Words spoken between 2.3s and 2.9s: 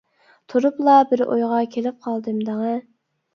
دەڭا.